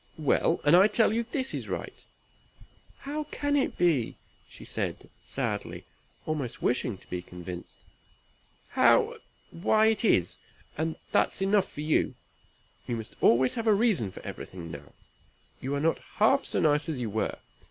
[0.17, 0.61] "Well!
[0.63, 1.93] and I tell you this is right."
[3.01, 4.17] "How can it be?"
[4.49, 5.83] said she, sadly,
[6.25, 7.81] almost wishing to be convinced.
[8.69, 9.17] "How
[9.51, 10.39] why it is,
[10.75, 12.15] and that's enough for you.
[12.87, 14.91] You must always have a reason for everything now.
[15.61, 17.35] You are not half so nice as you were.